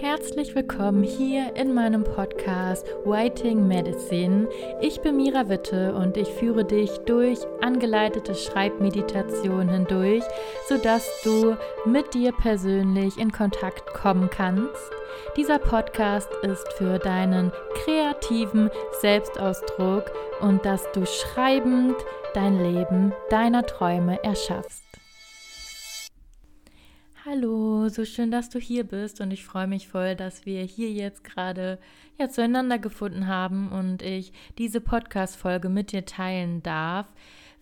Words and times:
herzlich 0.00 0.54
willkommen 0.54 1.02
hier 1.02 1.54
in 1.56 1.74
meinem 1.74 2.04
Podcast 2.04 2.86
Writing 3.04 3.68
Medicine. 3.68 4.48
Ich 4.80 5.02
bin 5.02 5.16
Mira 5.16 5.50
Witte 5.50 5.94
und 5.94 6.16
ich 6.16 6.28
führe 6.28 6.64
dich 6.64 6.90
durch 7.04 7.38
angeleitete 7.60 8.34
Schreibmeditationen 8.34 9.68
hindurch, 9.68 10.24
sodass 10.66 11.06
du 11.22 11.54
mit 11.84 12.14
dir 12.14 12.32
persönlich 12.32 13.18
in 13.18 13.30
Kontakt 13.30 13.92
kommen 13.92 14.30
kannst. 14.30 14.90
Dieser 15.36 15.58
Podcast 15.58 16.30
ist 16.42 16.72
für 16.78 16.98
deinen 16.98 17.52
kreativen 17.84 18.70
Selbstausdruck 19.02 20.10
und 20.40 20.64
dass 20.64 20.90
du 20.92 21.04
schreibend 21.04 21.96
dein 22.32 22.58
Leben 22.58 23.12
deiner 23.28 23.66
Träume 23.66 24.24
erschaffst. 24.24 24.89
Hallo, 27.26 27.90
so 27.90 28.06
schön, 28.06 28.30
dass 28.30 28.48
du 28.48 28.58
hier 28.58 28.82
bist 28.84 29.20
und 29.20 29.30
ich 29.30 29.44
freue 29.44 29.66
mich 29.66 29.88
voll, 29.88 30.16
dass 30.16 30.46
wir 30.46 30.62
hier 30.62 30.90
jetzt 30.90 31.22
gerade 31.22 31.78
ja 32.18 32.30
zueinander 32.30 32.78
gefunden 32.78 33.26
haben 33.26 33.70
und 33.70 34.00
ich 34.00 34.32
diese 34.56 34.80
Podcast 34.80 35.36
Folge 35.36 35.68
mit 35.68 35.92
dir 35.92 36.06
teilen 36.06 36.62
darf, 36.62 37.12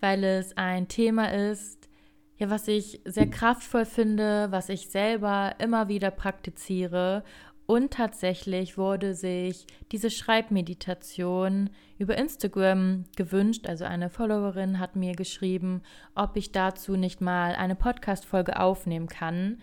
weil 0.01 0.23
es 0.23 0.57
ein 0.57 0.87
Thema 0.87 1.33
ist, 1.33 1.89
ja, 2.37 2.51
was 2.51 2.69
ich 2.69 3.01
sehr 3.05 3.29
kraftvoll 3.29 3.85
finde, 3.85 4.47
was 4.53 4.69
ich 4.69 4.91
selber 4.91 5.57
immer 5.59 5.89
wieder 5.89 6.13
praktiziere 6.13 7.25
und 7.69 7.93
tatsächlich 7.93 8.79
wurde 8.79 9.13
sich 9.13 9.67
diese 9.93 10.09
Schreibmeditation 10.09 11.69
über 11.99 12.17
Instagram 12.17 13.05
gewünscht. 13.15 13.67
Also 13.69 13.85
eine 13.85 14.09
Followerin 14.09 14.79
hat 14.79 14.97
mir 14.97 15.13
geschrieben, 15.13 15.83
ob 16.15 16.39
ich 16.39 16.51
dazu 16.51 16.97
nicht 16.97 17.21
mal 17.21 17.55
eine 17.55 17.75
Podcast-Folge 17.75 18.59
aufnehmen 18.59 19.07
kann. 19.07 19.59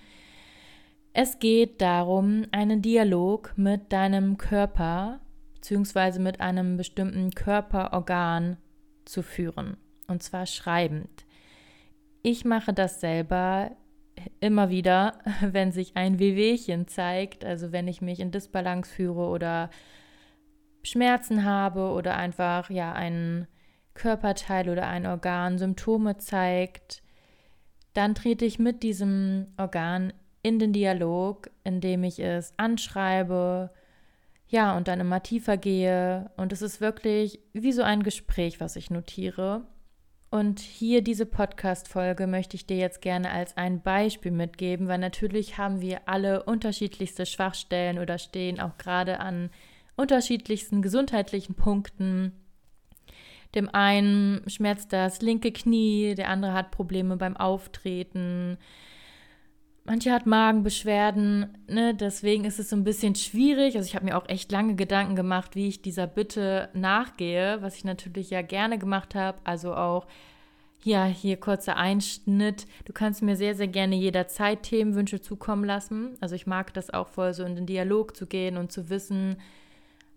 Es 1.13 1.39
geht 1.39 1.81
darum, 1.81 2.45
einen 2.51 2.83
Dialog 2.83 3.53
mit 3.55 3.91
deinem 3.91 4.37
Körper 4.37 5.19
bzw. 5.55 6.19
mit 6.19 6.41
einem 6.41 6.77
bestimmten 6.77 7.31
Körperorgan 7.31 8.57
zu 9.05 9.23
führen. 9.23 9.77
Und 10.07 10.21
zwar 10.21 10.45
schreibend. 10.45 11.25
Ich 12.21 12.45
mache 12.45 12.71
das 12.71 13.01
selber 13.01 13.71
immer 14.39 14.69
wieder, 14.69 15.19
wenn 15.41 15.71
sich 15.71 15.95
ein 15.95 16.19
Wehwehchen 16.19 16.87
zeigt, 16.87 17.45
also 17.45 17.71
wenn 17.71 17.87
ich 17.87 18.01
mich 18.01 18.19
in 18.19 18.31
Disbalance 18.31 18.91
führe 18.91 19.27
oder 19.27 19.69
Schmerzen 20.83 21.43
habe 21.45 21.89
oder 21.91 22.15
einfach 22.15 22.69
ja 22.69 22.93
ein 22.93 23.47
Körperteil 23.93 24.69
oder 24.69 24.87
ein 24.87 25.05
Organ 25.05 25.57
Symptome 25.57 26.17
zeigt, 26.17 27.01
dann 27.93 28.13
trete 28.13 28.45
ich 28.45 28.59
mit 28.59 28.83
diesem 28.83 29.47
Organ 29.57 30.13
in 30.43 30.59
den 30.59 30.73
Dialog, 30.73 31.49
indem 31.63 32.03
ich 32.03 32.19
es 32.19 32.53
anschreibe, 32.57 33.71
ja, 34.47 34.77
und 34.77 34.87
dann 34.87 34.99
immer 34.99 35.23
tiefer 35.23 35.57
gehe. 35.57 36.29
Und 36.37 36.53
es 36.53 36.61
ist 36.61 36.81
wirklich 36.81 37.39
wie 37.53 37.71
so 37.71 37.81
ein 37.81 38.03
Gespräch, 38.03 38.59
was 38.59 38.75
ich 38.75 38.91
notiere. 38.91 39.65
Und 40.29 40.59
hier 40.59 41.01
diese 41.01 41.25
Podcast-Folge 41.25 42.27
möchte 42.27 42.55
ich 42.55 42.65
dir 42.65 42.77
jetzt 42.77 43.01
gerne 43.01 43.31
als 43.31 43.55
ein 43.57 43.81
Beispiel 43.81 44.31
mitgeben, 44.31 44.87
weil 44.87 44.97
natürlich 44.97 45.57
haben 45.57 45.81
wir 45.81 46.07
alle 46.07 46.43
unterschiedlichste 46.43 47.25
Schwachstellen 47.25 47.99
oder 47.99 48.17
stehen 48.17 48.59
auch 48.59 48.77
gerade 48.77 49.19
an 49.19 49.49
unterschiedlichsten 49.95 50.81
gesundheitlichen 50.81 51.55
Punkten. 51.55 52.33
Dem 53.53 53.69
einen 53.73 54.43
schmerzt 54.49 54.91
das 54.91 55.21
linke 55.21 55.51
Knie, 55.53 56.15
der 56.15 56.29
andere 56.29 56.53
hat 56.53 56.71
Probleme 56.71 57.15
beim 57.15 57.37
Auftreten. 57.37 58.57
Manche 59.87 60.11
hat 60.11 60.25
Magenbeschwerden, 60.25 61.55
ne? 61.67 61.93
deswegen 61.93 62.43
ist 62.43 62.57
es 62.57 62.71
so 62.71 62.75
ein 62.75 62.83
bisschen 62.83 63.13
schwierig. 63.13 63.75
Also 63.75 63.85
ich 63.87 63.95
habe 63.95 64.05
mir 64.05 64.17
auch 64.17 64.27
echt 64.27 64.51
lange 64.51 64.75
Gedanken 64.75 65.15
gemacht, 65.15 65.55
wie 65.55 65.67
ich 65.67 65.83
dieser 65.83 66.07
Bitte 66.07 66.69
nachgehe, 66.73 67.61
was 67.61 67.75
ich 67.75 67.83
natürlich 67.83 68.31
ja 68.31 68.41
gerne 68.41 68.79
gemacht 68.79 69.13
habe. 69.13 69.37
Also 69.43 69.75
auch 69.75 70.07
ja, 70.83 71.05
hier 71.05 71.37
kurzer 71.37 71.77
Einschnitt. 71.77 72.65
Du 72.85 72.93
kannst 72.93 73.21
mir 73.21 73.35
sehr, 73.35 73.53
sehr 73.53 73.67
gerne 73.67 73.95
jederzeit 73.95 74.63
Themenwünsche 74.63 75.21
zukommen 75.21 75.63
lassen. 75.63 76.17
Also 76.19 76.33
ich 76.33 76.47
mag 76.47 76.73
das 76.73 76.91
auch 76.91 77.07
voll 77.07 77.35
so 77.35 77.43
in 77.43 77.55
den 77.55 77.67
Dialog 77.67 78.15
zu 78.15 78.25
gehen 78.25 78.57
und 78.57 78.71
zu 78.71 78.89
wissen, 78.89 79.37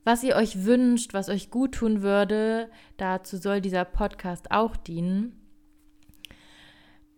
was 0.04 0.22
ihr 0.22 0.36
euch 0.36 0.64
wünscht, 0.64 1.12
was 1.12 1.28
euch 1.28 1.50
gut 1.50 1.74
tun 1.74 2.00
würde. 2.00 2.70
Dazu 2.96 3.36
soll 3.36 3.60
dieser 3.60 3.84
Podcast 3.84 4.50
auch 4.50 4.76
dienen. 4.76 5.38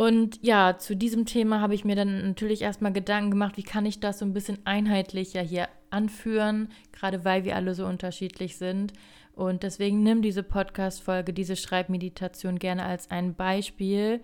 Und 0.01 0.43
ja, 0.43 0.79
zu 0.79 0.97
diesem 0.97 1.27
Thema 1.27 1.61
habe 1.61 1.75
ich 1.75 1.85
mir 1.85 1.95
dann 1.95 2.27
natürlich 2.27 2.63
erstmal 2.63 2.91
Gedanken 2.91 3.33
gemacht, 3.33 3.59
wie 3.59 3.63
kann 3.63 3.85
ich 3.85 4.01
das 4.01 4.21
so 4.21 4.25
ein 4.25 4.33
bisschen 4.33 4.57
einheitlicher 4.65 5.43
hier 5.43 5.69
anführen, 5.91 6.71
gerade 6.91 7.27
weil 7.27 7.45
wir 7.45 7.55
alle 7.55 7.75
so 7.75 7.85
unterschiedlich 7.85 8.57
sind. 8.57 8.95
Und 9.35 9.63
deswegen 9.63 10.03
nimm 10.03 10.23
diese 10.23 10.43
Podcast-Folge, 10.43 11.35
diese 11.35 11.55
Schreibmeditation 11.55 12.59
gerne 12.59 12.87
als 12.87 13.11
ein 13.11 13.35
Beispiel, 13.35 14.23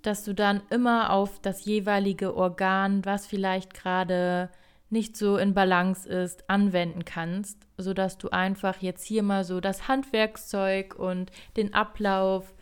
dass 0.00 0.24
du 0.24 0.34
dann 0.34 0.62
immer 0.70 1.12
auf 1.12 1.38
das 1.42 1.66
jeweilige 1.66 2.34
Organ, 2.34 3.04
was 3.04 3.26
vielleicht 3.26 3.74
gerade 3.74 4.48
nicht 4.88 5.14
so 5.18 5.36
in 5.36 5.52
Balance 5.52 6.08
ist, 6.08 6.48
anwenden 6.48 7.04
kannst, 7.04 7.66
sodass 7.76 8.16
du 8.16 8.30
einfach 8.30 8.80
jetzt 8.80 9.04
hier 9.04 9.22
mal 9.22 9.44
so 9.44 9.60
das 9.60 9.88
Handwerkszeug 9.88 10.94
und 10.98 11.30
den 11.58 11.74
Ablauf 11.74 12.54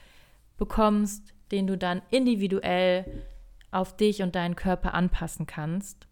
bekommst, 0.56 1.33
den 1.50 1.66
du 1.66 1.76
dann 1.76 2.02
individuell 2.10 3.04
auf 3.70 3.96
dich 3.96 4.22
und 4.22 4.34
deinen 4.34 4.56
Körper 4.56 4.94
anpassen 4.94 5.46
kannst. 5.46 6.06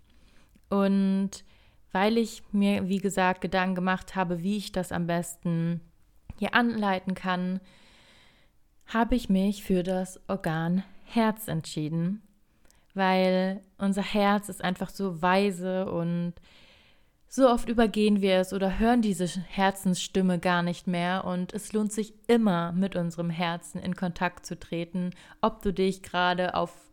Und 0.68 1.44
weil 1.92 2.16
ich 2.16 2.42
mir, 2.52 2.88
wie 2.88 2.98
gesagt, 2.98 3.40
Gedanken 3.40 3.74
gemacht 3.74 4.16
habe, 4.16 4.42
wie 4.42 4.56
ich 4.56 4.72
das 4.72 4.92
am 4.92 5.06
besten 5.06 5.80
hier 6.38 6.54
anleiten 6.54 7.14
kann, 7.14 7.60
habe 8.86 9.14
ich 9.14 9.28
mich 9.28 9.62
für 9.62 9.82
das 9.82 10.20
Organ 10.28 10.82
Herz 11.04 11.48
entschieden, 11.48 12.22
weil 12.94 13.60
unser 13.78 14.02
Herz 14.02 14.48
ist 14.48 14.64
einfach 14.64 14.90
so 14.90 15.22
weise 15.22 15.90
und 15.90 16.34
so 17.34 17.48
oft 17.48 17.70
übergehen 17.70 18.20
wir 18.20 18.34
es 18.34 18.52
oder 18.52 18.78
hören 18.78 19.00
diese 19.00 19.26
Herzensstimme 19.26 20.38
gar 20.38 20.62
nicht 20.62 20.86
mehr 20.86 21.24
und 21.24 21.54
es 21.54 21.72
lohnt 21.72 21.90
sich 21.90 22.12
immer 22.26 22.72
mit 22.72 22.94
unserem 22.94 23.30
Herzen 23.30 23.80
in 23.80 23.96
Kontakt 23.96 24.44
zu 24.44 24.58
treten, 24.58 25.12
ob 25.40 25.62
du 25.62 25.72
dich 25.72 26.02
gerade 26.02 26.54
auf 26.54 26.90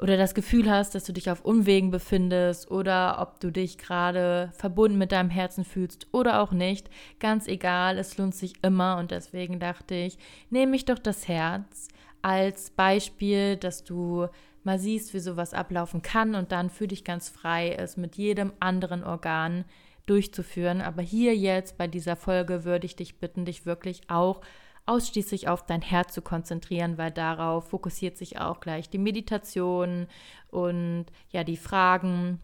oder 0.00 0.16
das 0.16 0.34
Gefühl 0.34 0.68
hast, 0.68 0.96
dass 0.96 1.04
du 1.04 1.12
dich 1.12 1.30
auf 1.30 1.44
Umwegen 1.44 1.92
befindest 1.92 2.68
oder 2.68 3.18
ob 3.20 3.38
du 3.38 3.52
dich 3.52 3.78
gerade 3.78 4.50
verbunden 4.54 4.98
mit 4.98 5.12
deinem 5.12 5.30
Herzen 5.30 5.64
fühlst 5.64 6.08
oder 6.10 6.42
auch 6.42 6.50
nicht. 6.50 6.90
Ganz 7.20 7.46
egal, 7.46 7.96
es 7.96 8.18
lohnt 8.18 8.34
sich 8.34 8.54
immer 8.62 8.96
und 8.96 9.12
deswegen 9.12 9.60
dachte 9.60 9.94
ich, 9.94 10.18
nehme 10.48 10.74
ich 10.74 10.84
doch 10.84 10.98
das 10.98 11.28
Herz 11.28 11.86
als 12.22 12.70
Beispiel, 12.70 13.56
dass 13.56 13.84
du 13.84 14.26
mal 14.70 14.78
siehst, 14.78 15.12
wie 15.14 15.18
sowas 15.18 15.52
ablaufen 15.52 16.00
kann 16.00 16.36
und 16.36 16.52
dann 16.52 16.70
für 16.70 16.86
dich 16.86 17.02
ganz 17.02 17.28
frei 17.28 17.72
es 17.72 17.96
mit 17.96 18.14
jedem 18.14 18.52
anderen 18.60 19.02
Organ 19.02 19.64
durchzuführen. 20.06 20.80
Aber 20.80 21.02
hier 21.02 21.36
jetzt 21.36 21.76
bei 21.76 21.88
dieser 21.88 22.14
Folge 22.14 22.64
würde 22.64 22.86
ich 22.86 22.94
dich 22.94 23.18
bitten, 23.18 23.44
dich 23.44 23.66
wirklich 23.66 24.02
auch 24.08 24.42
ausschließlich 24.86 25.48
auf 25.48 25.66
dein 25.66 25.82
Herz 25.82 26.14
zu 26.14 26.22
konzentrieren, 26.22 26.98
weil 26.98 27.10
darauf 27.10 27.70
fokussiert 27.70 28.16
sich 28.16 28.38
auch 28.38 28.60
gleich 28.60 28.88
die 28.88 28.98
Meditation 28.98 30.06
und 30.50 31.06
ja, 31.30 31.42
die 31.42 31.56
Fragen 31.56 32.38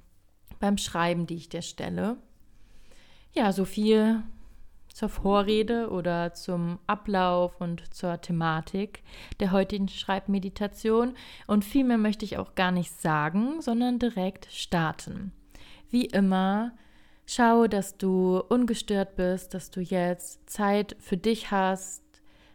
beim 0.59 0.78
Schreiben, 0.78 1.28
die 1.28 1.36
ich 1.36 1.48
dir 1.48 1.62
stelle. 1.62 2.16
Ja, 3.34 3.53
so 3.53 3.65
viel 3.65 4.25
zur 4.97 5.11
Vorrede 5.11 5.91
oder 5.91 6.33
zum 6.33 6.79
Ablauf 6.87 7.61
und 7.61 7.93
zur 7.95 8.19
Thematik 8.23 9.03
der 9.41 9.53
heutigen 9.53 9.89
Schreibmeditation. 9.89 11.12
Und 11.47 11.67
viel 11.67 11.84
mehr 11.84 11.99
möchte 11.99 12.25
ich 12.25 12.39
auch 12.39 12.55
gar 12.55 12.71
nicht 12.71 12.91
sagen, 12.99 13.61
sondern 13.61 13.99
direkt 13.99 14.49
starten. 14.51 15.33
Wie 15.91 16.07
immer, 16.07 16.72
schau, 17.27 17.66
dass 17.66 17.98
du 17.98 18.39
ungestört 18.48 19.16
bist, 19.16 19.53
dass 19.53 19.71
du 19.71 19.83
jetzt 19.83 20.48
Zeit 20.48 20.97
für 20.99 21.19
dich 21.19 21.51
hast, 21.51 22.03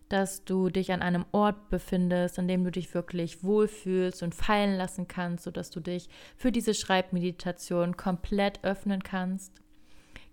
dass 0.09 0.43
du 0.43 0.69
dich 0.71 0.91
an 0.91 1.03
einem 1.03 1.25
Ort 1.31 1.69
befindest, 1.69 2.39
an 2.39 2.47
dem 2.47 2.63
du 2.63 2.71
dich 2.71 2.95
wirklich 2.95 3.43
wohlfühlst 3.43 4.23
und 4.23 4.33
fallen 4.33 4.77
lassen 4.77 5.07
kannst, 5.07 5.43
sodass 5.43 5.69
du 5.69 5.79
dich 5.79 6.09
für 6.37 6.51
diese 6.51 6.73
Schreibmeditation 6.73 7.97
komplett 7.97 8.63
öffnen 8.63 9.03
kannst. 9.03 9.61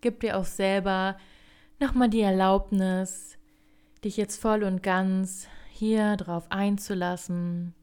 Gib 0.00 0.20
dir 0.20 0.38
auch 0.38 0.46
selber 0.46 1.18
nochmal 1.80 2.08
die 2.08 2.20
Erlaubnis, 2.20 3.38
dich 4.04 4.16
jetzt 4.16 4.40
voll 4.40 4.64
und 4.64 4.82
ganz 4.82 5.48
hier 5.72 6.16
drauf 6.16 6.50
einzulassen 6.50 7.74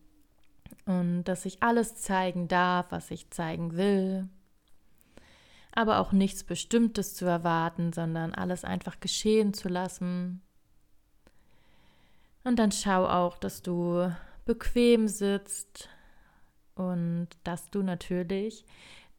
und 0.85 1.23
dass 1.23 1.45
ich 1.45 1.63
alles 1.63 1.95
zeigen 1.95 2.47
darf, 2.47 2.87
was 2.91 3.11
ich 3.11 3.29
zeigen 3.31 3.75
will. 3.75 4.27
Aber 5.71 5.99
auch 5.99 6.11
nichts 6.11 6.43
Bestimmtes 6.43 7.15
zu 7.15 7.25
erwarten, 7.25 7.91
sondern 7.91 8.33
alles 8.33 8.63
einfach 8.63 8.99
geschehen 8.99 9.53
zu 9.53 9.67
lassen. 9.67 10.41
Und 12.43 12.59
dann 12.59 12.71
schau 12.71 13.07
auch, 13.07 13.37
dass 13.37 13.61
du 13.61 14.09
bequem 14.45 15.07
sitzt 15.07 15.89
und 16.75 17.27
dass 17.43 17.71
du 17.71 17.81
natürlich 17.81 18.63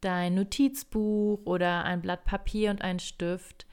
dein 0.01 0.35
Notizbuch 0.35 1.39
oder 1.45 1.83
ein 1.83 2.01
Blatt 2.01 2.23
Papier 2.23 2.71
und 2.71 2.81
einen 2.81 2.99
Stift 2.99 3.67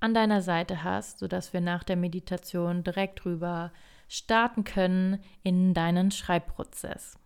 an 0.00 0.14
deiner 0.14 0.42
Seite 0.42 0.84
hast, 0.84 1.18
sodass 1.18 1.52
wir 1.52 1.60
nach 1.60 1.84
der 1.84 1.96
Meditation 1.96 2.84
direkt 2.84 3.24
rüber 3.24 3.72
starten 4.08 4.64
können 4.64 5.22
in 5.42 5.74
deinen 5.74 6.10
Schreibprozess. 6.10 7.18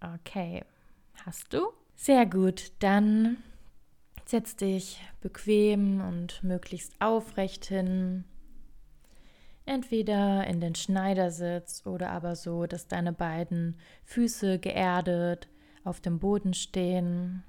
Okay, 0.00 0.64
hast 1.24 1.52
du? 1.52 1.72
Sehr 1.94 2.26
gut, 2.26 2.72
dann 2.80 3.38
setz 4.26 4.56
dich 4.56 5.00
bequem 5.20 6.00
und 6.00 6.42
möglichst 6.42 6.92
aufrecht 7.00 7.66
hin. 7.66 8.24
Entweder 9.66 10.46
in 10.46 10.60
den 10.60 10.74
Schneidersitz 10.74 11.86
oder 11.86 12.10
aber 12.10 12.36
so, 12.36 12.66
dass 12.66 12.86
deine 12.86 13.12
beiden 13.12 13.78
Füße 14.04 14.58
geerdet 14.58 15.48
auf 15.84 16.00
dem 16.00 16.18
Boden 16.18 16.52
stehen. 16.52 17.44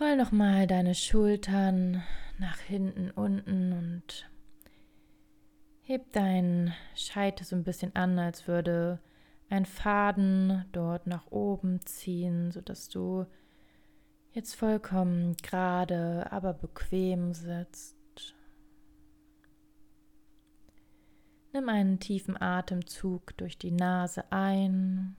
Roll 0.00 0.16
nochmal 0.16 0.66
deine 0.66 0.94
Schultern 0.94 2.02
nach 2.38 2.58
hinten 2.58 3.10
unten 3.10 3.74
und 3.74 4.30
heb 5.82 6.10
deinen 6.12 6.72
Scheitel 6.94 7.44
so 7.44 7.54
ein 7.54 7.64
bisschen 7.64 7.94
an, 7.94 8.18
als 8.18 8.48
würde 8.48 8.98
ein 9.50 9.66
Faden 9.66 10.64
dort 10.72 11.06
nach 11.06 11.30
oben 11.30 11.82
ziehen, 11.84 12.50
sodass 12.50 12.88
du 12.88 13.26
jetzt 14.32 14.54
vollkommen 14.54 15.36
gerade, 15.42 16.32
aber 16.32 16.54
bequem 16.54 17.34
sitzt. 17.34 18.34
Nimm 21.52 21.68
einen 21.68 22.00
tiefen 22.00 22.40
Atemzug 22.40 23.36
durch 23.36 23.58
die 23.58 23.72
Nase 23.72 24.32
ein 24.32 25.14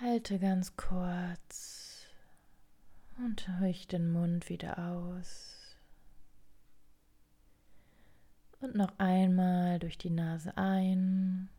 Halte 0.00 0.38
ganz 0.38 0.76
kurz 0.76 2.06
und 3.18 3.46
durch 3.60 3.86
den 3.86 4.10
Mund 4.10 4.48
wieder 4.48 4.78
aus. 4.78 5.76
Und 8.60 8.74
noch 8.76 8.98
einmal 8.98 9.78
durch 9.78 9.98
die 9.98 10.08
Nase 10.08 10.56
ein. 10.56 11.50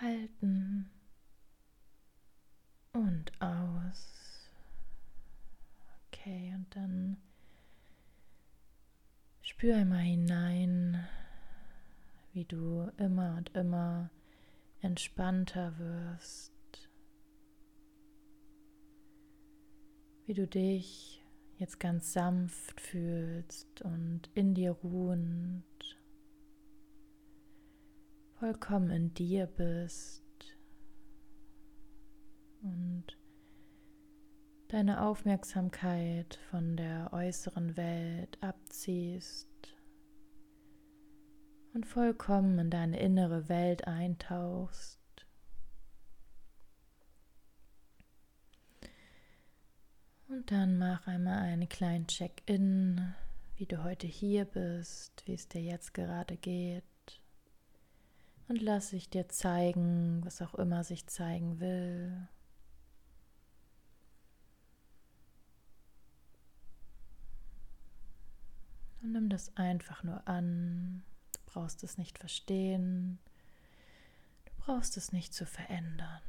Halten 0.00 0.90
und 2.94 3.30
aus. 3.40 4.50
Okay, 6.08 6.52
und 6.52 6.66
dann 6.74 7.16
spür 9.42 9.76
einmal 9.76 10.00
hinein, 10.00 11.06
wie 12.32 12.44
du 12.44 12.90
immer 12.96 13.36
und 13.36 13.54
immer 13.54 14.10
entspannter 14.86 15.76
wirst, 15.78 16.52
wie 20.26 20.34
du 20.34 20.46
dich 20.46 21.24
jetzt 21.56 21.80
ganz 21.80 22.12
sanft 22.12 22.80
fühlst 22.80 23.82
und 23.82 24.30
in 24.34 24.54
dir 24.54 24.70
ruhend, 24.70 25.64
vollkommen 28.38 28.90
in 28.90 29.12
dir 29.12 29.46
bist. 29.46 30.22
Und 32.62 33.18
deine 34.68 35.02
Aufmerksamkeit 35.02 36.38
von 36.50 36.76
der 36.76 37.12
äußeren 37.12 37.76
Welt 37.76 38.38
abziehst 38.40 39.48
und 41.76 41.84
vollkommen 41.84 42.58
in 42.58 42.70
deine 42.70 42.98
innere 42.98 43.50
Welt 43.50 43.86
eintauchst. 43.86 44.98
Und 50.26 50.50
dann 50.50 50.78
mach 50.78 51.06
einmal 51.06 51.40
einen 51.40 51.68
kleinen 51.68 52.06
Check-in, 52.06 53.14
wie 53.56 53.66
du 53.66 53.84
heute 53.84 54.06
hier 54.06 54.46
bist, 54.46 55.22
wie 55.26 55.34
es 55.34 55.48
dir 55.48 55.60
jetzt 55.60 55.92
gerade 55.92 56.38
geht. 56.38 56.82
Und 58.48 58.62
lass 58.62 58.94
ich 58.94 59.10
dir 59.10 59.28
zeigen, 59.28 60.24
was 60.24 60.40
auch 60.40 60.54
immer 60.54 60.82
sich 60.82 61.06
zeigen 61.06 61.60
will. 61.60 62.26
Und 69.02 69.12
nimm 69.12 69.28
das 69.28 69.54
einfach 69.58 70.02
nur 70.04 70.26
an 70.26 71.04
brauchst 71.56 71.82
es 71.84 71.96
nicht 71.96 72.18
verstehen, 72.18 73.18
du 74.44 74.52
brauchst 74.58 74.98
es 74.98 75.10
nicht 75.10 75.32
zu 75.32 75.46
verändern. 75.46 76.20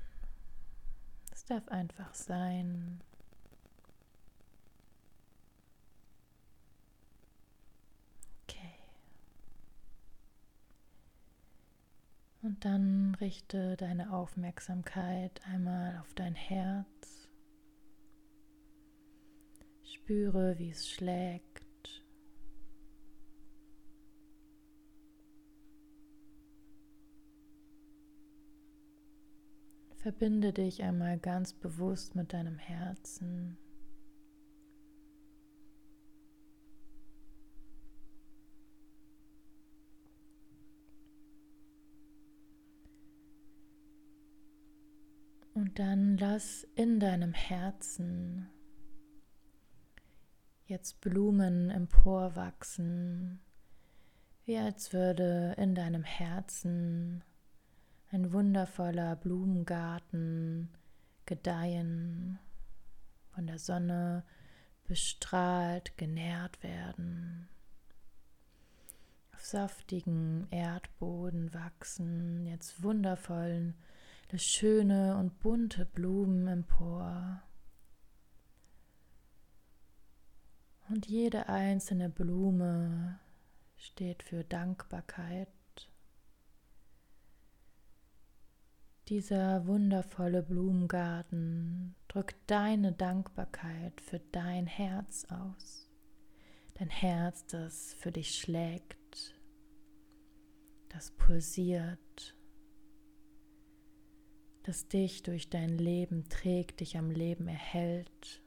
Es 1.34 1.44
darf 1.44 1.68
einfach 1.68 2.14
sein. 2.14 3.02
Okay. 8.44 8.74
Und 12.42 12.64
dann 12.64 13.14
richte 13.16 13.76
deine 13.76 14.14
Aufmerksamkeit 14.14 15.42
einmal 15.46 15.98
auf 15.98 16.14
dein 16.14 16.36
Herz. 16.36 17.28
Spüre, 19.84 20.58
wie 20.58 20.70
es 20.70 20.90
schlägt. 20.90 21.57
Verbinde 30.08 30.54
dich 30.54 30.84
einmal 30.84 31.20
ganz 31.20 31.52
bewusst 31.52 32.16
mit 32.16 32.32
deinem 32.32 32.58
Herzen. 32.58 33.58
Und 45.54 45.78
dann 45.78 46.18
lass 46.18 46.66
in 46.76 47.02
deinem 47.02 47.34
Herzen 47.34 48.48
jetzt 50.68 51.02
Blumen 51.02 51.70
emporwachsen, 51.70 53.42
wie 54.46 54.58
als 54.58 54.94
würde 54.94 55.54
in 55.58 55.76
deinem 55.76 56.06
Herzen 56.06 57.26
ein 58.12 58.32
wundervoller 58.32 59.16
Blumengarten 59.16 60.70
gedeihen, 61.26 62.40
von 63.34 63.48
der 63.48 63.60
Sonne 63.60 64.24
bestrahlt, 64.86 65.98
genährt 65.98 66.64
werden, 66.64 67.50
auf 69.38 69.46
saftigen 69.46 70.48
Erdboden 70.50 71.54
wachsen 71.54 72.48
jetzt 72.48 72.82
wundervollen, 72.82 73.76
schöne 74.34 75.16
und 75.16 75.40
bunte 75.42 75.86
Blumen 75.86 76.48
empor. 76.48 77.44
Und 80.90 81.06
jede 81.06 81.50
einzelne 81.50 82.10
Blume 82.10 83.20
steht 83.76 84.24
für 84.24 84.44
Dankbarkeit 84.44 85.50
Dieser 89.10 89.66
wundervolle 89.66 90.44
Blumengarten 90.44 91.96
drückt 92.10 92.36
deine 92.48 92.92
Dankbarkeit 92.92 94.02
für 94.02 94.20
dein 94.34 94.68
Herz 94.68 95.26
aus. 95.30 95.90
Dein 96.74 96.90
Herz, 96.90 97.46
das 97.46 97.94
für 97.94 98.12
dich 98.12 98.38
schlägt, 98.38 99.34
das 100.90 101.12
pulsiert, 101.12 102.36
das 104.64 104.90
dich 104.90 105.24
durch 105.24 105.50
dein 105.50 105.78
Leben 105.78 106.28
trägt, 106.28 106.82
dich 106.82 106.98
am 106.98 107.10
Leben 107.10 107.48
erhält. 107.48 108.42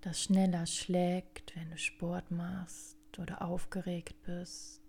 Das 0.00 0.20
schneller 0.20 0.66
schlägt, 0.66 1.54
wenn 1.54 1.70
du 1.70 1.78
Sport 1.78 2.32
machst 2.32 2.96
oder 3.20 3.42
aufgeregt 3.42 4.20
bist 4.24 4.85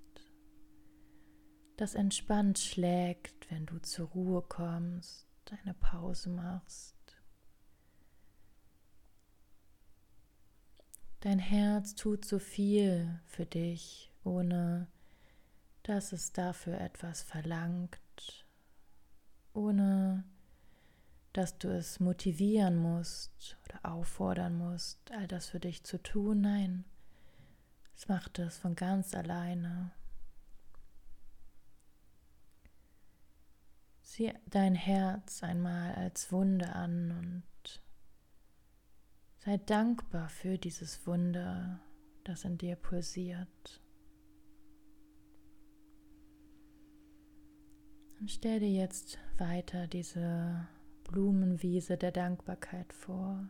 das 1.77 1.93
entspannt 1.95 2.59
schlägt, 2.59 3.49
wenn 3.51 3.65
du 3.65 3.79
zur 3.79 4.07
Ruhe 4.09 4.41
kommst, 4.41 5.27
eine 5.63 5.73
Pause 5.75 6.29
machst. 6.29 6.95
Dein 11.21 11.39
Herz 11.39 11.95
tut 11.95 12.25
so 12.25 12.39
viel 12.39 13.19
für 13.25 13.45
dich, 13.45 14.11
ohne 14.23 14.87
dass 15.83 16.11
es 16.11 16.33
dafür 16.33 16.79
etwas 16.81 17.21
verlangt, 17.21 18.45
ohne 19.53 20.23
dass 21.33 21.57
du 21.57 21.69
es 21.69 21.99
motivieren 21.99 22.75
musst 22.75 23.57
oder 23.65 23.93
auffordern 23.93 24.57
musst, 24.57 25.11
all 25.11 25.27
das 25.27 25.47
für 25.47 25.59
dich 25.59 25.83
zu 25.83 26.01
tun. 26.01 26.41
Nein, 26.41 26.85
es 27.95 28.07
macht 28.07 28.39
es 28.39 28.57
von 28.57 28.75
ganz 28.75 29.13
alleine. 29.13 29.91
Sieh 34.09 34.33
dein 34.49 34.73
Herz 34.73 35.43
einmal 35.43 35.93
als 35.95 36.31
Wunder 36.31 36.73
an 36.77 37.11
und 37.11 37.83
sei 39.39 39.57
dankbar 39.57 40.29
für 40.29 40.57
dieses 40.57 41.05
Wunder, 41.05 41.81
das 42.23 42.45
in 42.45 42.57
dir 42.57 42.77
pulsiert. 42.77 43.83
Und 48.21 48.31
stell 48.31 48.61
dir 48.61 48.71
jetzt 48.71 49.19
weiter 49.37 49.87
diese 49.87 50.65
Blumenwiese 51.03 51.97
der 51.97 52.13
Dankbarkeit 52.13 52.93
vor. 52.93 53.49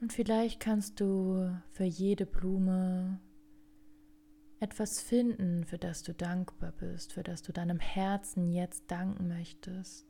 Und 0.00 0.12
vielleicht 0.12 0.58
kannst 0.58 0.98
du 0.98 1.56
für 1.70 1.84
jede 1.84 2.26
Blume 2.26 3.20
etwas 4.60 5.00
finden, 5.00 5.64
für 5.64 5.78
das 5.78 6.02
du 6.02 6.12
dankbar 6.12 6.72
bist, 6.72 7.14
für 7.14 7.22
das 7.22 7.42
du 7.42 7.52
deinem 7.52 7.80
Herzen 7.80 8.50
jetzt 8.50 8.90
danken 8.90 9.26
möchtest. 9.26 10.06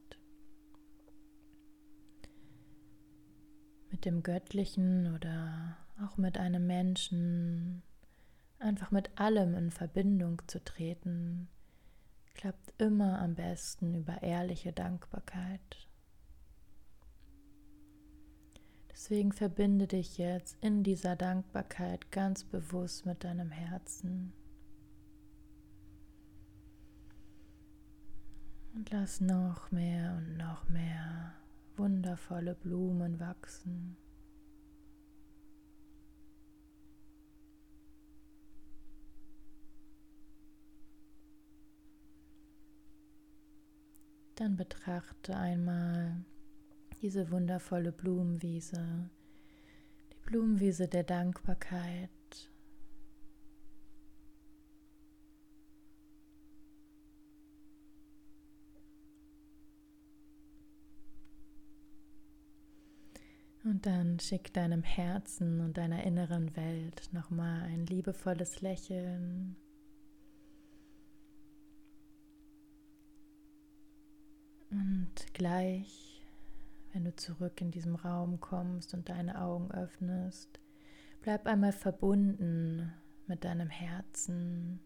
Mit 3.90 4.04
dem 4.04 4.22
Göttlichen 4.22 5.14
oder 5.14 5.76
auch 6.04 6.16
mit 6.16 6.36
einem 6.36 6.66
Menschen, 6.66 7.82
einfach 8.58 8.90
mit 8.90 9.18
allem 9.18 9.54
in 9.54 9.70
Verbindung 9.70 10.42
zu 10.48 10.62
treten, 10.62 11.48
klappt 12.34 12.74
immer 12.78 13.20
am 13.20 13.36
besten 13.36 13.94
über 13.94 14.22
ehrliche 14.22 14.72
Dankbarkeit. 14.72 15.88
Deswegen 18.90 19.32
verbinde 19.32 19.86
dich 19.86 20.18
jetzt 20.18 20.56
in 20.60 20.82
dieser 20.82 21.16
Dankbarkeit 21.16 22.10
ganz 22.10 22.44
bewusst 22.44 23.06
mit 23.06 23.24
deinem 23.24 23.50
Herzen. 23.50 24.32
Und 28.72 28.90
lass 28.90 29.20
noch 29.20 29.70
mehr 29.72 30.16
und 30.16 30.36
noch 30.36 30.68
mehr 30.68 31.34
wundervolle 31.76 32.54
Blumen 32.54 33.18
wachsen. 33.18 33.96
Dann 44.36 44.56
betrachte 44.56 45.36
einmal 45.36 46.24
diese 47.02 47.30
wundervolle 47.30 47.92
Blumenwiese, 47.92 49.10
die 50.12 50.28
Blumenwiese 50.30 50.88
der 50.88 51.02
Dankbarkeit. 51.02 52.08
Und 63.70 63.86
dann 63.86 64.18
schick 64.18 64.52
deinem 64.52 64.82
Herzen 64.82 65.60
und 65.60 65.78
deiner 65.78 66.02
inneren 66.02 66.56
Welt 66.56 67.08
nochmal 67.12 67.62
ein 67.62 67.86
liebevolles 67.86 68.62
Lächeln. 68.62 69.54
Und 74.72 75.12
gleich, 75.34 76.20
wenn 76.92 77.04
du 77.04 77.14
zurück 77.14 77.60
in 77.60 77.70
diesem 77.70 77.94
Raum 77.94 78.40
kommst 78.40 78.92
und 78.92 79.08
deine 79.08 79.40
Augen 79.40 79.70
öffnest, 79.70 80.58
bleib 81.20 81.46
einmal 81.46 81.72
verbunden 81.72 82.92
mit 83.28 83.44
deinem 83.44 83.70
Herzen. 83.70 84.80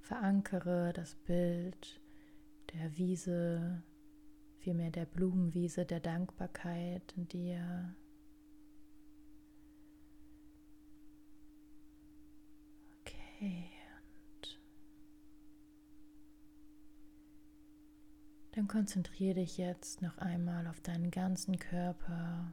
Verankere 0.00 0.92
das 0.92 1.14
Bild 1.14 2.00
der 2.74 2.98
Wiese, 2.98 3.84
vielmehr 4.68 4.90
der 4.90 5.06
Blumenwiese 5.06 5.86
der 5.86 5.98
Dankbarkeit 5.98 7.14
in 7.16 7.26
dir. 7.26 7.96
Okay. 13.00 13.70
Dann 18.52 18.68
konzentriere 18.68 19.36
dich 19.36 19.56
jetzt 19.56 20.02
noch 20.02 20.18
einmal 20.18 20.66
auf 20.66 20.82
deinen 20.82 21.10
ganzen 21.10 21.58
Körper, 21.58 22.52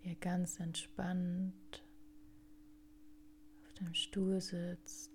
wie 0.00 0.08
er 0.08 0.16
ganz 0.16 0.58
entspannt 0.58 1.84
auf 3.62 3.72
dem 3.74 3.94
Stuhl 3.94 4.40
sitzt, 4.40 5.12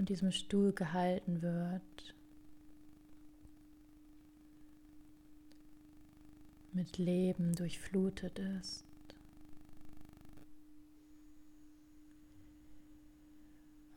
von 0.00 0.06
diesem 0.06 0.32
Stuhl 0.32 0.72
gehalten 0.72 1.42
wird, 1.42 2.14
mit 6.72 6.96
Leben 6.96 7.54
durchflutet 7.54 8.38
ist. 8.38 8.86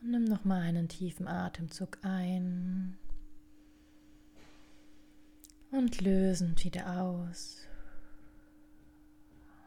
Nimm 0.02 0.26
noch 0.26 0.44
mal 0.44 0.60
einen 0.60 0.90
tiefen 0.90 1.26
Atemzug 1.26 2.00
ein 2.02 2.98
und 5.72 6.02
lösend 6.02 6.66
wieder 6.66 7.02
aus. 7.02 7.66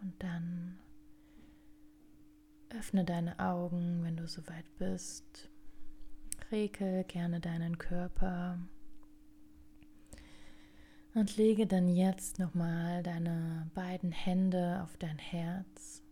Und 0.02 0.12
dann 0.18 0.78
öffne 2.68 3.06
deine 3.06 3.38
Augen, 3.38 4.02
wenn 4.02 4.18
du 4.18 4.28
soweit 4.28 4.66
bist. 4.76 5.48
Rekel 6.52 7.04
gerne 7.04 7.40
deinen 7.40 7.76
Körper 7.76 8.58
und 11.14 11.36
lege 11.36 11.66
dann 11.66 11.88
jetzt 11.88 12.38
noch 12.38 12.54
mal 12.54 13.02
deine 13.02 13.70
beiden 13.74 14.12
Hände 14.12 14.82
auf 14.84 14.96
dein 14.96 15.18
Herz 15.18 16.02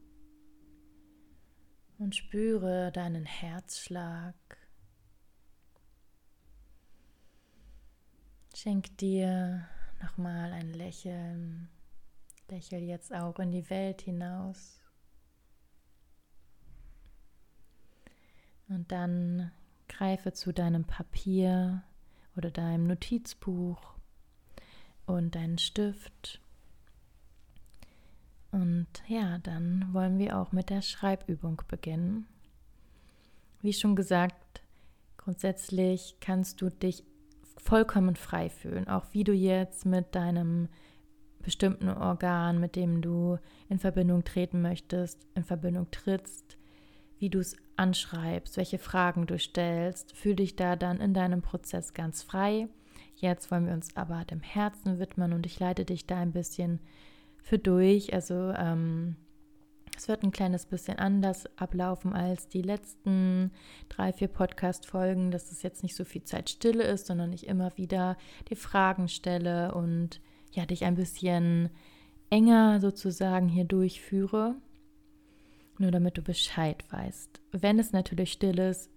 und 1.98 2.16
spüre 2.16 2.90
deinen 2.90 3.26
Herzschlag. 3.26 4.34
Schenk 8.54 8.96
dir 8.98 9.68
nochmal 10.02 10.52
ein 10.52 10.72
Lächeln. 10.72 11.68
Lächel 12.48 12.82
jetzt 12.82 13.14
auch 13.14 13.38
in 13.38 13.50
die 13.50 13.68
Welt 13.70 14.02
hinaus. 14.02 14.80
Und 18.68 18.90
dann 18.90 19.52
greife 19.88 20.32
zu 20.32 20.52
deinem 20.52 20.84
Papier 20.84 21.82
oder 22.36 22.50
deinem 22.50 22.86
Notizbuch 22.86 23.78
und 25.06 25.34
deinen 25.34 25.58
Stift 25.58 26.40
und 28.54 28.86
ja, 29.08 29.38
dann 29.38 29.88
wollen 29.92 30.16
wir 30.16 30.38
auch 30.38 30.52
mit 30.52 30.70
der 30.70 30.80
Schreibübung 30.80 31.60
beginnen. 31.66 32.28
Wie 33.62 33.72
schon 33.72 33.96
gesagt, 33.96 34.62
grundsätzlich 35.16 36.18
kannst 36.20 36.60
du 36.60 36.70
dich 36.70 37.02
vollkommen 37.56 38.14
frei 38.14 38.48
fühlen, 38.48 38.86
auch 38.86 39.06
wie 39.10 39.24
du 39.24 39.32
jetzt 39.32 39.86
mit 39.86 40.14
deinem 40.14 40.68
bestimmten 41.42 41.88
Organ, 41.88 42.60
mit 42.60 42.76
dem 42.76 43.02
du 43.02 43.38
in 43.68 43.80
Verbindung 43.80 44.22
treten 44.22 44.62
möchtest, 44.62 45.26
in 45.34 45.42
Verbindung 45.42 45.90
trittst, 45.90 46.53
wie 47.24 47.30
du 47.30 47.38
es 47.38 47.56
anschreibst, 47.76 48.58
welche 48.58 48.76
Fragen 48.76 49.26
du 49.26 49.38
stellst. 49.38 50.14
Fühl 50.14 50.36
dich 50.36 50.56
da 50.56 50.76
dann 50.76 51.00
in 51.00 51.14
deinem 51.14 51.40
Prozess 51.40 51.94
ganz 51.94 52.22
frei. 52.22 52.68
Jetzt 53.16 53.50
wollen 53.50 53.64
wir 53.64 53.72
uns 53.72 53.96
aber 53.96 54.26
dem 54.26 54.42
Herzen 54.42 54.98
widmen 54.98 55.32
und 55.32 55.46
ich 55.46 55.58
leite 55.58 55.86
dich 55.86 56.06
da 56.06 56.18
ein 56.18 56.32
bisschen 56.32 56.80
für 57.42 57.58
durch. 57.58 58.12
Also 58.12 58.34
ähm, 58.34 59.16
es 59.96 60.06
wird 60.06 60.22
ein 60.22 60.32
kleines 60.32 60.66
bisschen 60.66 60.98
anders 60.98 61.46
ablaufen 61.56 62.12
als 62.12 62.46
die 62.48 62.60
letzten 62.60 63.52
drei, 63.88 64.12
vier 64.12 64.28
Podcast-Folgen, 64.28 65.30
dass 65.30 65.50
es 65.50 65.62
jetzt 65.62 65.82
nicht 65.82 65.96
so 65.96 66.04
viel 66.04 66.24
Zeit 66.24 66.50
stille 66.50 66.84
ist, 66.84 67.06
sondern 67.06 67.32
ich 67.32 67.46
immer 67.46 67.74
wieder 67.78 68.18
die 68.50 68.56
Fragen 68.56 69.08
stelle 69.08 69.74
und 69.74 70.20
ja, 70.52 70.66
dich 70.66 70.84
ein 70.84 70.96
bisschen 70.96 71.70
enger 72.28 72.82
sozusagen 72.82 73.48
hier 73.48 73.64
durchführe. 73.64 74.56
Nur 75.78 75.90
damit 75.90 76.16
du 76.16 76.22
Bescheid 76.22 76.84
weißt. 76.90 77.40
Wenn 77.52 77.78
es 77.78 77.92
natürlich 77.92 78.32
still 78.32 78.58
ist, 78.58 78.90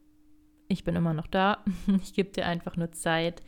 ich 0.67 0.84
bin 0.84 0.96
immer 0.96 1.13
noch 1.13 1.27
da. 1.27 1.63
Ich 2.01 2.13
gebe 2.13 2.29
dir 2.29 2.46
einfach 2.46 2.75
nur 2.75 2.91
Zeit, 2.91 3.41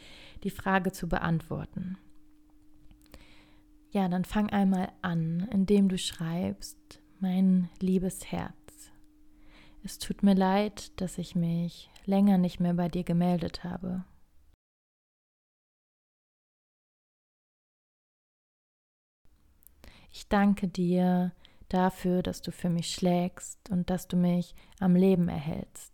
die 0.44 0.50
Frage 0.50 0.92
zu 0.92 1.08
beantworten. 1.08 1.98
Ja, 3.92 4.08
dann 4.08 4.24
fang 4.24 4.50
einmal 4.50 4.92
an, 5.02 5.48
indem 5.52 5.90
du 5.90 5.98
schreibst, 5.98 7.02
mein 7.20 7.70
liebes 7.80 8.32
Herz. 8.32 8.92
Es 9.84 9.98
tut 9.98 10.24
mir 10.24 10.36
leid, 10.36 11.00
dass 11.02 11.18
ich 11.18 11.36
mich 11.36 11.90
länger 12.06 12.38
nicht 12.38 12.60
mehr 12.60 12.74
bei 12.74 12.88
dir 12.88 13.04
gemeldet 13.04 13.64
habe. 13.64 14.04
Ich 20.12 20.28
danke 20.28 20.68
dir, 20.68 21.32
dafür, 21.70 22.24
dass 22.24 22.42
du 22.42 22.52
für 22.52 22.70
mich 22.70 22.94
schlägst 22.94 23.70
und 23.70 23.90
dass 23.90 24.08
du 24.08 24.18
mich 24.18 24.56
am 24.80 24.96
Leben 24.96 25.30
erhältst. 25.30 25.94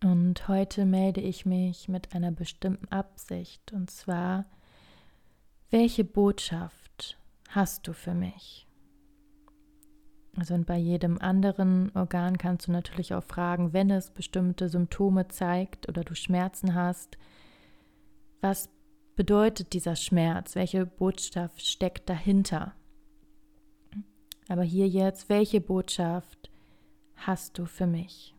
Und 0.00 0.46
heute 0.46 0.84
melde 0.84 1.20
ich 1.20 1.44
mich 1.44 1.88
mit 1.88 2.14
einer 2.14 2.30
bestimmten 2.30 2.86
Absicht, 2.88 3.72
und 3.72 3.90
zwar, 3.90 4.44
welche 5.70 6.04
Botschaft 6.04 7.18
hast 7.48 7.88
du 7.88 7.92
für 7.92 8.14
mich? 8.14 8.67
Also 10.36 10.54
und 10.54 10.66
bei 10.66 10.76
jedem 10.76 11.18
anderen 11.18 11.90
Organ 11.94 12.38
kannst 12.38 12.68
du 12.68 12.72
natürlich 12.72 13.14
auch 13.14 13.24
fragen, 13.24 13.72
wenn 13.72 13.90
es 13.90 14.10
bestimmte 14.10 14.68
Symptome 14.68 15.28
zeigt 15.28 15.88
oder 15.88 16.04
du 16.04 16.14
Schmerzen 16.14 16.74
hast, 16.74 17.18
was 18.40 18.68
bedeutet 19.16 19.72
dieser 19.72 19.96
Schmerz? 19.96 20.54
Welche 20.54 20.86
Botschaft 20.86 21.66
steckt 21.66 22.08
dahinter? 22.08 22.74
Aber 24.48 24.62
hier 24.62 24.88
jetzt, 24.88 25.28
welche 25.28 25.60
Botschaft 25.60 26.50
hast 27.16 27.58
du 27.58 27.66
für 27.66 27.86
mich? 27.86 28.34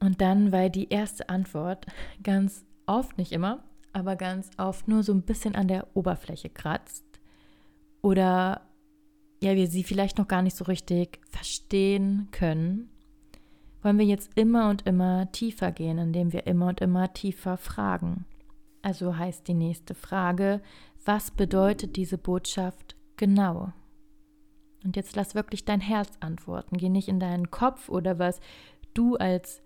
Und 0.00 0.20
dann, 0.20 0.50
weil 0.50 0.70
die 0.70 0.88
erste 0.88 1.28
Antwort 1.28 1.86
ganz 2.22 2.64
oft, 2.86 3.18
nicht 3.18 3.32
immer, 3.32 3.62
aber 3.92 4.16
ganz 4.16 4.50
oft 4.56 4.88
nur 4.88 5.02
so 5.02 5.12
ein 5.12 5.22
bisschen 5.22 5.54
an 5.54 5.68
der 5.68 5.86
Oberfläche 5.94 6.48
kratzt 6.48 7.04
oder 8.02 8.62
ja, 9.42 9.54
wir 9.54 9.68
sie 9.68 9.84
vielleicht 9.84 10.18
noch 10.18 10.28
gar 10.28 10.42
nicht 10.42 10.56
so 10.56 10.64
richtig 10.64 11.18
verstehen 11.30 12.28
können, 12.30 12.90
wollen 13.82 13.98
wir 13.98 14.04
jetzt 14.04 14.30
immer 14.34 14.68
und 14.68 14.86
immer 14.86 15.32
tiefer 15.32 15.72
gehen, 15.72 15.98
indem 15.98 16.32
wir 16.32 16.46
immer 16.46 16.68
und 16.68 16.80
immer 16.80 17.12
tiefer 17.14 17.56
fragen. 17.56 18.26
Also 18.82 19.16
heißt 19.16 19.48
die 19.48 19.54
nächste 19.54 19.94
Frage, 19.94 20.60
was 21.04 21.30
bedeutet 21.30 21.96
diese 21.96 22.18
Botschaft 22.18 22.96
genau? 23.16 23.72
Und 24.84 24.96
jetzt 24.96 25.16
lass 25.16 25.34
wirklich 25.34 25.64
dein 25.64 25.80
Herz 25.80 26.10
antworten. 26.20 26.76
Geh 26.76 26.88
nicht 26.88 27.08
in 27.08 27.20
deinen 27.20 27.50
Kopf 27.50 27.88
oder 27.88 28.18
was 28.18 28.40
du 28.94 29.16
als 29.16 29.62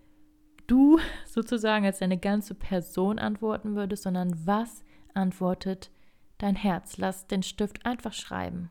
du 0.67 0.99
sozusagen 1.27 1.85
als 1.87 1.99
deine 1.99 2.19
ganze 2.19 2.55
Person 2.55 3.19
antworten 3.19 3.75
würdest, 3.77 4.03
sondern 4.03 4.47
was 4.47 4.85
antwortet 5.15 5.91
dein 6.39 6.57
Herz. 6.57 6.99
Lass 6.99 7.27
den 7.27 7.43
Stift 7.43 7.87
einfach 7.87 8.13
schreiben. 8.13 8.71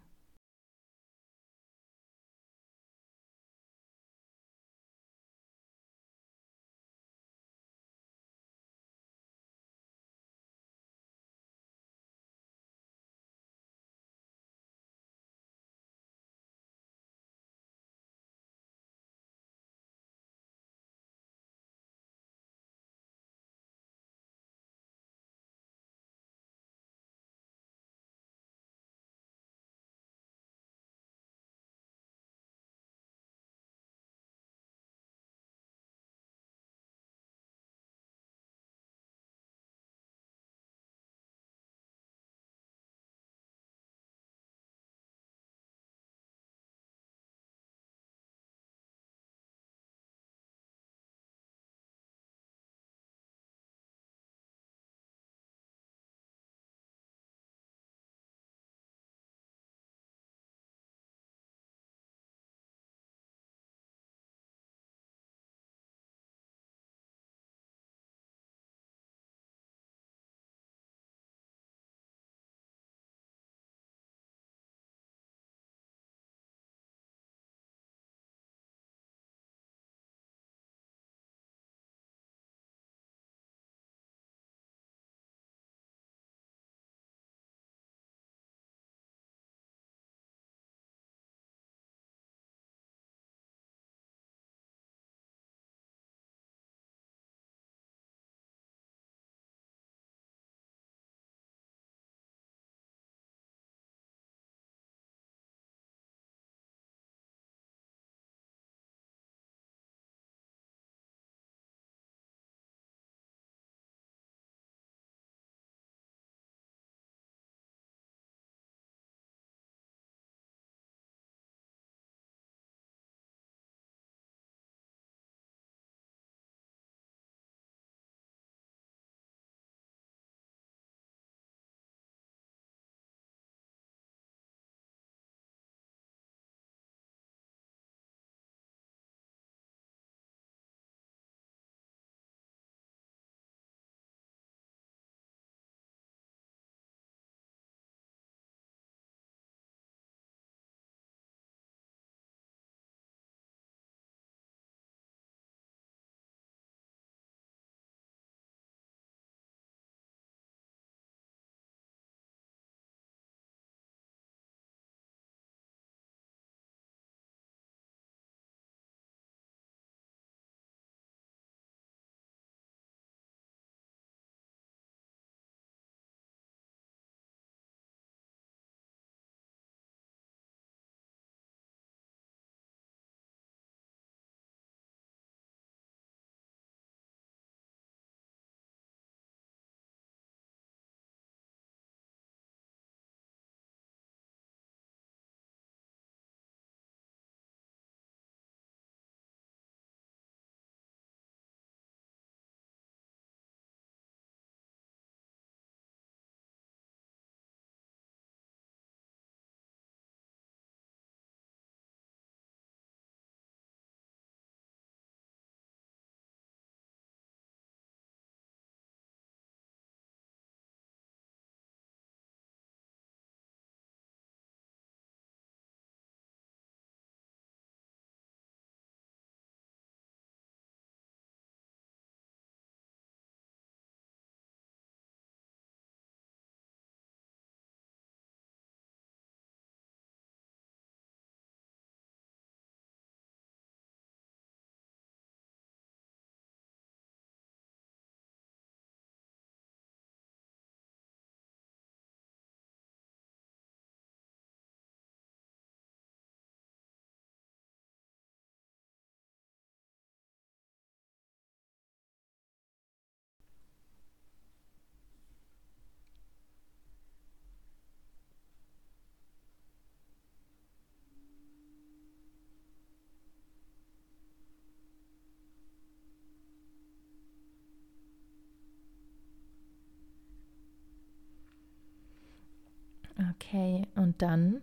Okay, 283.17 283.88
und 283.95 284.21
dann, 284.21 284.62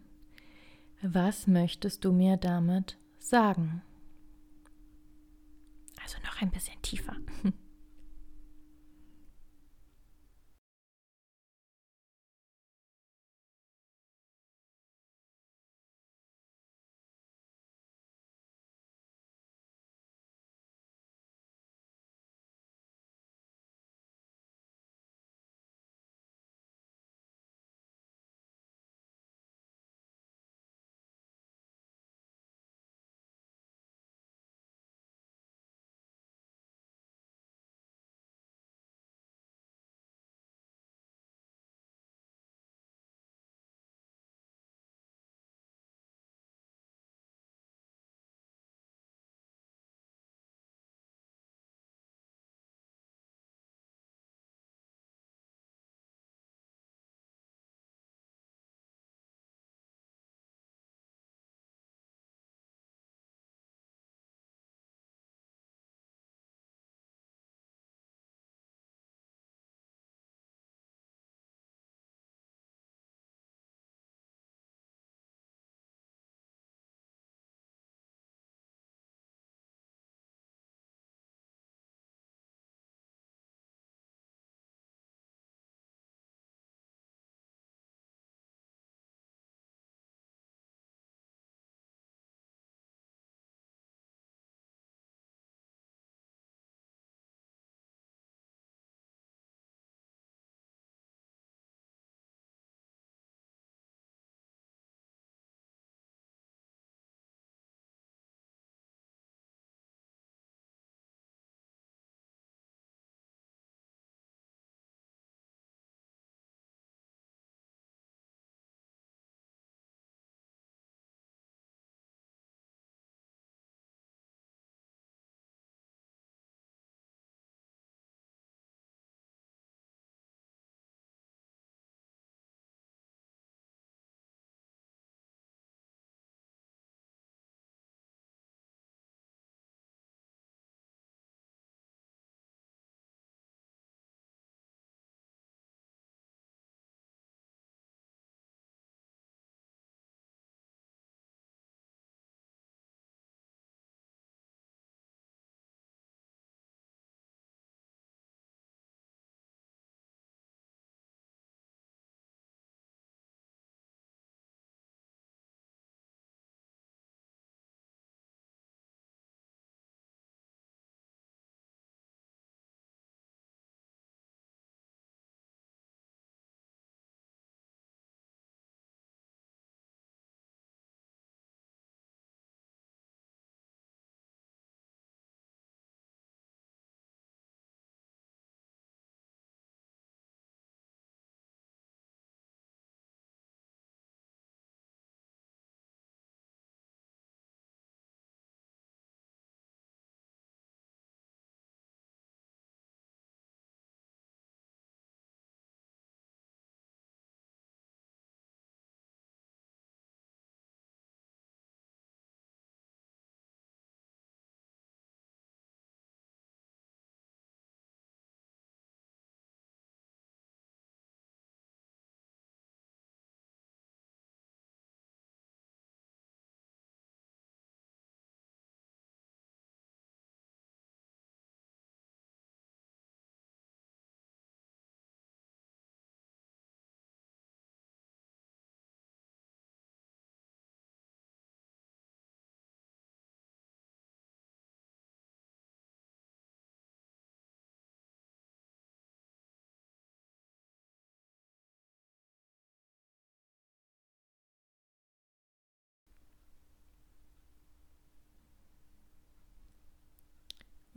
was 1.02 1.46
möchtest 1.46 2.04
du 2.04 2.12
mir 2.12 2.36
damit 2.36 2.98
sagen? 3.18 3.82
Also 6.02 6.18
noch 6.24 6.40
ein 6.42 6.50
bisschen 6.50 6.80
tiefer. 6.82 7.16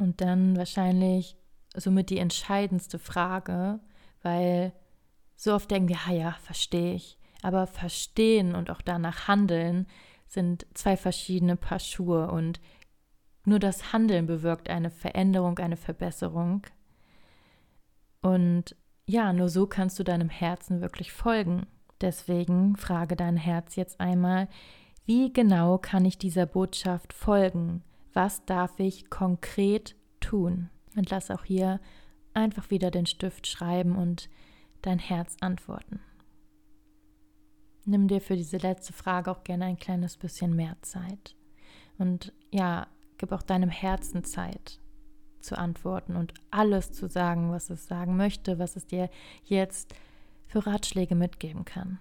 Und 0.04 0.20
dann 0.20 0.58
wahrscheinlich 0.58 1.38
somit 1.74 2.10
die 2.10 2.18
entscheidendste 2.18 3.00
Frage, 3.00 3.80
weil 4.22 4.74
so 5.38 5.54
oft 5.54 5.72
denken 5.72 5.88
wir, 5.88 5.98
ja, 6.08 6.14
ja, 6.14 6.32
verstehe 6.42 6.96
ich. 6.96 7.18
Aber 7.42 7.68
verstehen 7.68 8.54
und 8.54 8.70
auch 8.70 8.82
danach 8.82 9.30
handeln 9.30 9.88
sind 10.28 10.68
zwei 10.74 10.98
verschiedene 10.98 11.56
Paar 11.56 11.80
Schuhe 11.80 12.30
und 12.30 12.60
nur 13.46 13.60
das 13.60 13.94
Handeln 13.94 14.28
bewirkt 14.28 14.70
eine 14.70 14.90
Veränderung, 14.90 15.58
eine 15.60 15.78
Verbesserung. 15.78 16.68
Und 18.22 18.76
ja, 19.06 19.32
nur 19.32 19.48
so 19.48 19.68
kannst 19.68 19.98
du 20.00 20.04
deinem 20.04 20.30
Herzen 20.30 20.82
wirklich 20.82 21.14
folgen. 21.14 21.66
Deswegen 22.02 22.76
frage 22.76 23.16
dein 23.16 23.38
Herz 23.38 23.78
jetzt 23.78 24.02
einmal, 24.02 24.50
wie 25.06 25.32
genau 25.32 25.78
kann 25.78 26.04
ich 26.04 26.18
dieser 26.18 26.46
Botschaft 26.46 27.14
folgen? 27.14 27.84
Was 28.14 28.46
darf 28.46 28.80
ich 28.80 29.10
konkret 29.10 29.96
tun? 30.20 30.70
Und 30.96 31.10
lass 31.10 31.32
auch 31.32 31.44
hier 31.44 31.80
einfach 32.34 32.70
wieder 32.70 32.92
den 32.92 33.06
Stift 33.06 33.48
schreiben 33.48 33.96
und 33.96 34.30
dein 34.82 35.00
Herz 35.00 35.38
antworten. 35.42 36.00
nimm 37.86 38.08
dir 38.08 38.22
für 38.22 38.38
diese 38.38 38.58
letzte 38.58 38.94
Frage 38.94 39.30
auch 39.30 39.44
gerne 39.44 39.66
ein 39.66 39.78
kleines 39.78 40.16
bisschen 40.18 40.56
mehr 40.56 40.78
Zeit. 40.84 41.36
Und 41.98 42.32
ja, 42.50 42.88
gib 43.18 43.34
auch 43.34 43.42
deinem 43.42 43.70
Herzen 43.70 44.24
Zeit 44.24 44.80
zu 45.42 45.58
antworten 45.58 46.16
und 46.16 46.34
alles 46.50 46.94
zu 46.94 47.10
sagen, 47.10 47.52
was 47.52 47.70
es 47.70 47.86
sagen 47.86 48.16
möchte, 48.16 48.58
was 48.58 48.78
es 48.78 48.88
dir 48.88 49.10
jetzt 49.44 49.94
für 50.46 50.66
Ratschläge 50.66 51.16
mitgeben 51.16 51.66
kann. 51.66 52.00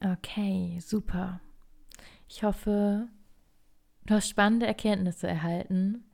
Okay, 0.00 0.78
super. 0.80 1.40
Ich 2.28 2.42
hoffe, 2.42 3.08
du 4.06 4.14
hast 4.14 4.28
spannende 4.28 4.66
Erkenntnisse 4.66 5.26
erhalten. 5.26 6.04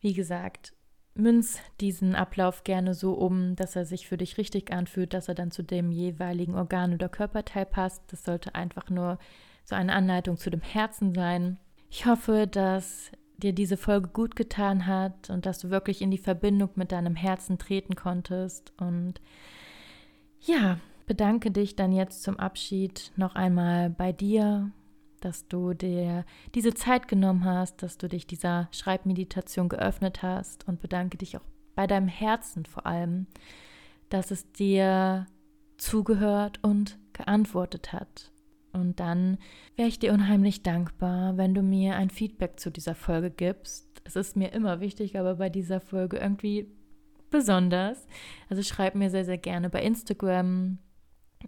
Wie 0.00 0.12
gesagt, 0.12 0.74
münz 1.14 1.58
diesen 1.80 2.14
Ablauf 2.14 2.62
gerne 2.62 2.94
so 2.94 3.14
um, 3.14 3.56
dass 3.56 3.74
er 3.74 3.84
sich 3.84 4.06
für 4.06 4.16
dich 4.16 4.38
richtig 4.38 4.72
anfühlt, 4.72 5.14
dass 5.14 5.28
er 5.28 5.34
dann 5.34 5.50
zu 5.50 5.62
dem 5.62 5.90
jeweiligen 5.90 6.54
Organ 6.54 6.94
oder 6.94 7.08
Körperteil 7.08 7.66
passt. 7.66 8.02
Das 8.12 8.24
sollte 8.24 8.54
einfach 8.54 8.90
nur 8.90 9.18
so 9.64 9.74
eine 9.74 9.94
Anleitung 9.94 10.36
zu 10.36 10.50
dem 10.50 10.60
Herzen 10.60 11.14
sein. 11.14 11.58
Ich 11.90 12.06
hoffe, 12.06 12.46
dass 12.46 13.10
dir 13.38 13.52
diese 13.52 13.76
Folge 13.76 14.08
gut 14.08 14.36
getan 14.36 14.86
hat 14.86 15.30
und 15.30 15.46
dass 15.46 15.58
du 15.58 15.70
wirklich 15.70 16.00
in 16.02 16.10
die 16.10 16.18
Verbindung 16.18 16.70
mit 16.74 16.92
deinem 16.92 17.16
Herzen 17.16 17.58
treten 17.58 17.94
konntest. 17.94 18.72
Und 18.78 19.20
ja, 20.40 20.78
bedanke 21.06 21.50
dich 21.50 21.76
dann 21.76 21.92
jetzt 21.92 22.22
zum 22.22 22.38
Abschied 22.38 23.12
noch 23.16 23.34
einmal 23.34 23.90
bei 23.90 24.12
dir, 24.12 24.70
dass 25.20 25.48
du 25.48 25.74
dir 25.74 26.24
diese 26.54 26.74
Zeit 26.74 27.08
genommen 27.08 27.44
hast, 27.44 27.82
dass 27.82 27.98
du 27.98 28.08
dich 28.08 28.26
dieser 28.26 28.68
Schreibmeditation 28.70 29.68
geöffnet 29.68 30.22
hast 30.22 30.68
und 30.68 30.80
bedanke 30.80 31.16
dich 31.16 31.36
auch 31.36 31.44
bei 31.74 31.86
deinem 31.86 32.08
Herzen 32.08 32.64
vor 32.64 32.86
allem, 32.86 33.26
dass 34.08 34.30
es 34.30 34.50
dir 34.52 35.26
zugehört 35.78 36.58
und 36.62 36.98
geantwortet 37.12 37.92
hat. 37.92 38.32
Und 38.72 39.00
dann 39.00 39.38
wäre 39.74 39.88
ich 39.88 39.98
dir 39.98 40.12
unheimlich 40.12 40.62
dankbar, 40.62 41.36
wenn 41.36 41.54
du 41.54 41.62
mir 41.62 41.96
ein 41.96 42.10
Feedback 42.10 42.60
zu 42.60 42.70
dieser 42.70 42.94
Folge 42.94 43.30
gibst. 43.30 43.88
Es 44.04 44.16
ist 44.16 44.36
mir 44.36 44.52
immer 44.52 44.80
wichtig, 44.80 45.18
aber 45.18 45.36
bei 45.36 45.48
dieser 45.48 45.80
Folge 45.80 46.18
irgendwie 46.18 46.68
besonders. 47.36 48.06
Also 48.48 48.62
schreib 48.62 48.94
mir 48.94 49.10
sehr, 49.10 49.24
sehr 49.24 49.38
gerne 49.38 49.70
bei 49.70 49.82
Instagram, 49.82 50.78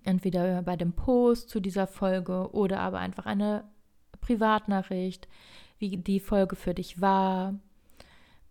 entweder 0.05 0.63
bei 0.63 0.77
dem 0.77 0.93
Post 0.93 1.51
zu 1.51 1.61
dieser 1.61 1.87
Folge 1.87 2.51
oder 2.53 2.81
aber 2.81 2.99
einfach 2.99 3.27
eine 3.27 3.65
Privatnachricht, 4.21 5.29
wie 5.79 5.97
die 5.97 6.21
Folge 6.21 6.57
für 6.57 6.75
dich 6.75 7.01
war. 7.01 7.55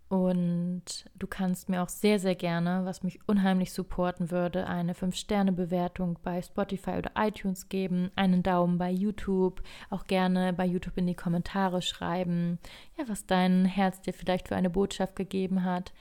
Und 0.10 1.06
du 1.16 1.28
kannst 1.28 1.68
mir 1.68 1.84
auch 1.84 1.90
sehr, 1.90 2.18
sehr 2.18 2.36
gerne, 2.36 2.86
was 2.86 3.04
mich 3.04 3.20
unheimlich 3.28 3.74
supporten 3.74 4.32
würde, 4.32 4.66
eine 4.66 4.94
5-Sterne-Bewertung 4.94 6.18
bei 6.24 6.42
Spotify 6.42 6.92
oder 6.92 7.12
iTunes 7.18 7.68
geben, 7.68 8.12
einen 8.16 8.42
Daumen 8.42 8.78
bei 8.78 8.90
YouTube, 8.90 9.62
auch 9.90 10.06
gerne 10.06 10.54
bei 10.54 10.66
YouTube 10.66 10.98
in 10.98 11.08
die 11.08 11.14
Kommentare 11.14 11.82
schreiben, 11.82 12.58
ja, 12.98 13.04
was 13.10 13.26
dein 13.26 13.66
Herz 13.66 14.00
dir 14.00 14.14
vielleicht 14.14 14.48
für 14.48 14.56
eine 14.56 14.70
Botschaft 14.70 15.18
gegeben 15.18 15.66
hat. 15.66 15.92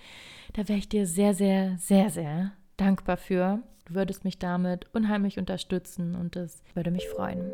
Da 0.52 0.68
wäre 0.68 0.78
ich 0.78 0.88
dir 0.88 1.06
sehr, 1.06 1.34
sehr, 1.34 1.76
sehr, 1.78 2.10
sehr 2.10 2.52
dankbar 2.76 3.16
für. 3.16 3.60
Du 3.86 3.94
würdest 3.94 4.24
mich 4.24 4.38
damit 4.38 4.86
unheimlich 4.94 5.38
unterstützen 5.38 6.14
und 6.14 6.36
es 6.36 6.62
würde 6.74 6.92
mich 6.92 7.08
freuen. 7.08 7.50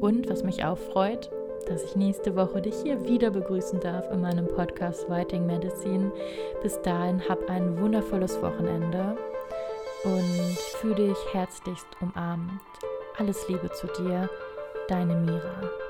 Und 0.00 0.28
was 0.28 0.44
mich 0.44 0.62
auch 0.64 0.78
freut, 0.78 1.30
dass 1.66 1.82
ich 1.82 1.96
nächste 1.96 2.34
Woche 2.36 2.62
dich 2.62 2.74
hier 2.82 3.04
wieder 3.04 3.30
begrüßen 3.30 3.80
darf 3.80 4.10
in 4.10 4.20
meinem 4.20 4.46
Podcast 4.46 5.08
Writing 5.08 5.46
Medicine. 5.46 6.12
Bis 6.62 6.80
dahin 6.82 7.20
hab 7.28 7.48
ein 7.50 7.78
wundervolles 7.80 8.40
Wochenende 8.40 9.16
und 10.04 10.58
fühle 10.80 11.08
dich 11.08 11.18
herzlichst 11.32 11.88
umarmt. 12.00 12.60
Alles 13.18 13.48
Liebe 13.48 13.70
zu 13.72 13.86
dir, 13.98 14.30
deine 14.88 15.16
Mira. 15.16 15.85